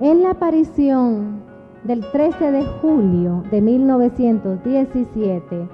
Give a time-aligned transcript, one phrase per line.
[0.00, 1.42] En la aparición
[1.84, 5.68] del 13 de julio de 1917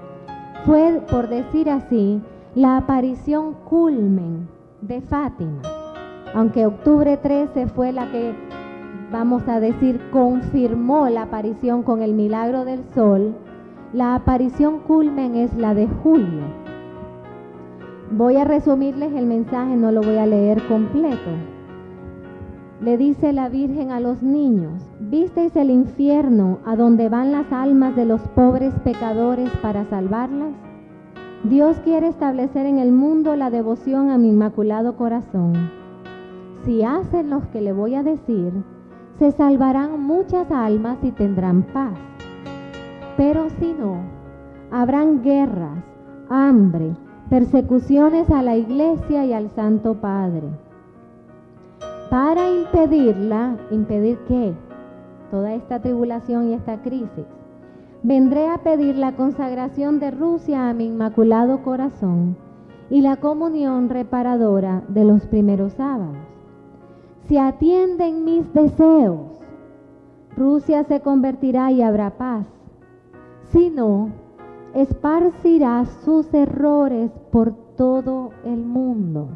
[0.64, 2.20] fue, por decir así,
[2.56, 4.48] la aparición culmen
[4.80, 5.62] de Fátima.
[6.34, 8.34] Aunque octubre 13 fue la que,
[9.12, 13.32] vamos a decir, confirmó la aparición con el milagro del sol,
[13.92, 16.42] la aparición culmen es la de julio.
[18.10, 21.30] Voy a resumirles el mensaje, no lo voy a leer completo.
[22.86, 27.96] Le dice la Virgen a los niños, ¿visteis el infierno a donde van las almas
[27.96, 30.52] de los pobres pecadores para salvarlas?
[31.42, 35.68] Dios quiere establecer en el mundo la devoción a mi inmaculado corazón.
[36.64, 38.52] Si hacen los que le voy a decir,
[39.18, 41.98] se salvarán muchas almas y tendrán paz.
[43.16, 43.96] Pero si no,
[44.70, 45.82] habrán guerras,
[46.28, 46.94] hambre,
[47.30, 50.65] persecuciones a la iglesia y al Santo Padre
[52.10, 54.54] para impedirla, impedir qué?
[55.30, 57.26] Toda esta tribulación y esta crisis.
[58.02, 62.36] Vendré a pedir la consagración de Rusia a mi inmaculado corazón
[62.90, 66.16] y la comunión reparadora de los primeros sábados.
[67.26, 69.42] Si atienden mis deseos,
[70.36, 72.46] Rusia se convertirá y habrá paz.
[73.50, 74.10] Si no,
[74.74, 79.28] esparcirá sus errores por todo el mundo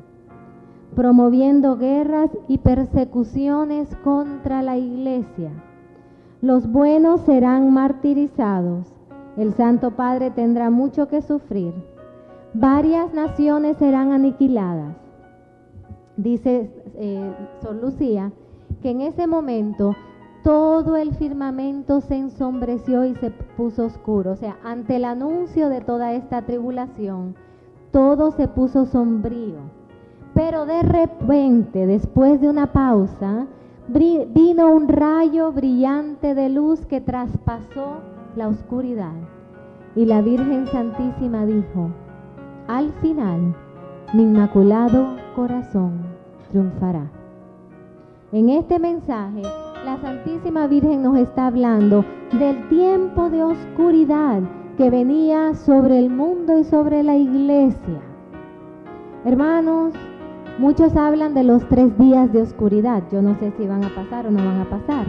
[0.94, 5.50] promoviendo guerras y persecuciones contra la iglesia.
[6.42, 8.92] Los buenos serán martirizados.
[9.36, 11.72] El Santo Padre tendrá mucho que sufrir.
[12.55, 14.97] Varias naciones serán aniquiladas.
[16.16, 17.32] Dice eh,
[17.62, 18.32] Sor Lucía
[18.82, 19.94] que en ese momento
[20.42, 24.32] todo el firmamento se ensombreció y se puso oscuro.
[24.32, 27.36] O sea, ante el anuncio de toda esta tribulación,
[27.92, 29.79] todo se puso sombrío
[30.41, 33.46] pero de repente, después de una pausa,
[33.88, 37.98] vino un rayo brillante de luz que traspasó
[38.36, 39.12] la oscuridad.
[39.94, 41.91] Y la Virgen Santísima dijo,
[42.69, 43.54] al final,
[44.14, 46.06] mi inmaculado corazón
[46.48, 47.10] triunfará.
[48.32, 49.43] En este mensaje,
[49.84, 54.41] la Santísima Virgen nos está hablando del tiempo de oscuridad
[54.78, 58.00] que venía sobre el mundo y sobre la iglesia.
[59.26, 59.93] Hermanos,
[60.60, 63.03] Muchos hablan de los tres días de oscuridad.
[63.10, 65.06] Yo no sé si van a pasar o no van a pasar.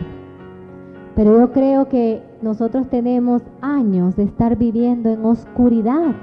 [1.14, 6.16] Pero yo creo que nosotros tenemos años de estar viviendo en oscuridad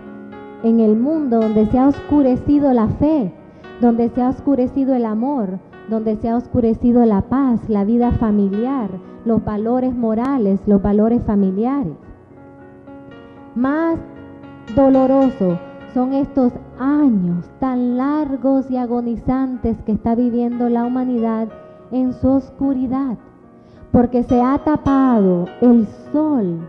[0.62, 3.30] en el mundo donde se ha oscurecido la fe,
[3.82, 5.58] donde se ha oscurecido el amor,
[5.90, 8.88] donde se ha oscurecido la paz, la vida familiar,
[9.26, 11.98] los valores morales, los valores familiares.
[13.54, 13.98] Más
[14.74, 15.58] doloroso
[15.94, 21.48] son estos años tan largos y agonizantes que está viviendo la humanidad
[21.90, 23.16] en su oscuridad,
[23.90, 26.60] porque se ha tapado el sol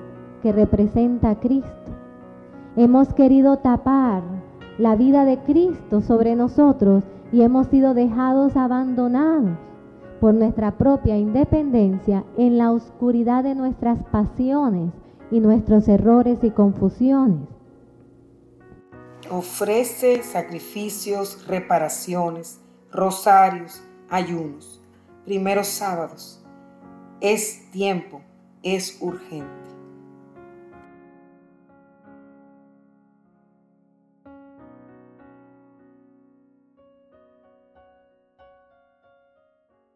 [0.41, 1.69] que representa a Cristo.
[2.75, 4.24] Hemos querido tapar
[4.78, 9.57] la vida de Cristo sobre nosotros y hemos sido dejados abandonados
[10.22, 14.91] por nuestra propia independencia en la oscuridad de nuestras pasiones
[15.30, 17.59] y nuestros errores y confusiones
[19.29, 22.59] ofrece sacrificios, reparaciones,
[22.91, 24.81] rosarios, ayunos,
[25.25, 26.44] primeros sábados.
[27.22, 28.22] Es tiempo,
[28.63, 29.69] es urgente.